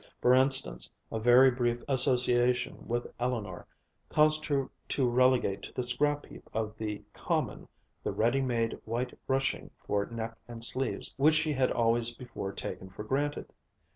[0.19, 3.67] For instance, a very brief association with Eleanor
[4.09, 7.67] caused her to relegate to the scrapheap of the "common"
[8.03, 12.89] the ready made white ruching for neck and sleeves which she had always before taken
[12.89, 13.53] for granted.